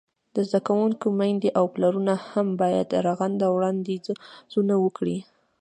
د 0.35 0.37
زده 0.47 0.59
کوونکو 0.67 1.05
میندې 1.19 1.49
او 1.59 1.65
پلرونه 1.73 2.13
هم 2.29 2.47
باید 2.61 2.87
رغنده 3.07 3.47
وړاندیزونه 3.51 4.73
وکړي. 4.83 5.17